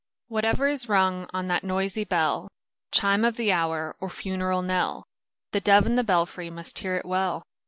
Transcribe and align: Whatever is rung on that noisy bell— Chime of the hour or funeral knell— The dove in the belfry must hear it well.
Whatever 0.29 0.67
is 0.67 0.89
rung 0.89 1.29
on 1.31 1.45
that 1.49 1.63
noisy 1.63 2.03
bell— 2.03 2.47
Chime 2.91 3.23
of 3.23 3.37
the 3.37 3.51
hour 3.51 3.95
or 4.01 4.09
funeral 4.09 4.63
knell— 4.63 5.03
The 5.51 5.61
dove 5.61 5.85
in 5.85 5.93
the 5.93 6.03
belfry 6.03 6.49
must 6.49 6.79
hear 6.79 6.95
it 6.95 7.05
well. 7.05 7.43